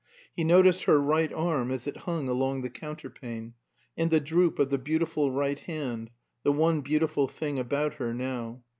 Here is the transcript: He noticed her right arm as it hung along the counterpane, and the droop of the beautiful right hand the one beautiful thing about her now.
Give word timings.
He 0.33 0.43
noticed 0.43 0.85
her 0.85 0.99
right 0.99 1.31
arm 1.31 1.69
as 1.69 1.85
it 1.85 1.95
hung 1.95 2.27
along 2.27 2.63
the 2.63 2.71
counterpane, 2.71 3.53
and 3.95 4.09
the 4.09 4.19
droop 4.19 4.57
of 4.57 4.71
the 4.71 4.79
beautiful 4.79 5.29
right 5.29 5.59
hand 5.59 6.09
the 6.41 6.51
one 6.51 6.81
beautiful 6.81 7.27
thing 7.27 7.59
about 7.59 7.93
her 8.01 8.11
now. 8.11 8.63